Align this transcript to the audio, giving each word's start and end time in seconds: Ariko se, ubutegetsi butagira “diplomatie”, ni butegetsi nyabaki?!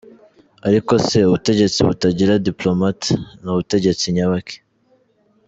Ariko 0.67 0.91
se, 1.07 1.17
ubutegetsi 1.29 1.79
butagira 1.87 2.33
“diplomatie”, 2.47 3.15
ni 3.41 3.51
butegetsi 3.57 4.05
nyabaki?! 4.15 4.55